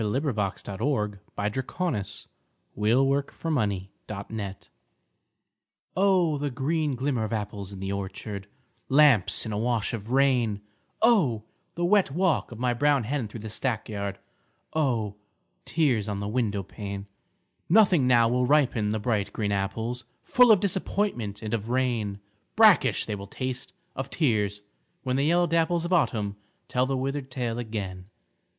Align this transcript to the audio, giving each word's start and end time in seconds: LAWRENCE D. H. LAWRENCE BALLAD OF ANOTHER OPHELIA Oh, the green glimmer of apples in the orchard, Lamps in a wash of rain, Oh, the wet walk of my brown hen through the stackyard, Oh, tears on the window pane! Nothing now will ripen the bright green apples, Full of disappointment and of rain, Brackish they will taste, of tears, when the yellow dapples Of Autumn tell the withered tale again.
LAWRENCE 0.03 0.63
D. 0.63 0.71
H. 0.71 0.79
LAWRENCE 0.79 1.19
BALLAD 1.37 1.57
OF 2.75 3.45
ANOTHER 3.45 3.87
OPHELIA 4.09 4.55
Oh, 5.95 6.39
the 6.39 6.49
green 6.49 6.95
glimmer 6.95 7.23
of 7.23 7.31
apples 7.31 7.71
in 7.71 7.79
the 7.79 7.91
orchard, 7.91 8.47
Lamps 8.89 9.45
in 9.45 9.51
a 9.51 9.59
wash 9.59 9.93
of 9.93 10.09
rain, 10.11 10.61
Oh, 11.03 11.43
the 11.75 11.85
wet 11.85 12.09
walk 12.09 12.51
of 12.51 12.57
my 12.57 12.73
brown 12.73 13.03
hen 13.03 13.27
through 13.27 13.41
the 13.41 13.49
stackyard, 13.49 14.17
Oh, 14.73 15.17
tears 15.65 16.07
on 16.09 16.19
the 16.19 16.27
window 16.27 16.63
pane! 16.63 17.05
Nothing 17.69 18.07
now 18.07 18.27
will 18.27 18.47
ripen 18.47 18.93
the 18.93 18.97
bright 18.99 19.31
green 19.31 19.51
apples, 19.51 20.05
Full 20.23 20.51
of 20.51 20.59
disappointment 20.59 21.43
and 21.43 21.53
of 21.53 21.69
rain, 21.69 22.19
Brackish 22.55 23.05
they 23.05 23.13
will 23.13 23.27
taste, 23.27 23.71
of 23.95 24.09
tears, 24.09 24.61
when 25.03 25.15
the 25.15 25.25
yellow 25.25 25.45
dapples 25.45 25.85
Of 25.85 25.93
Autumn 25.93 26.37
tell 26.67 26.87
the 26.87 26.97
withered 26.97 27.29
tale 27.29 27.59
again. 27.59 28.05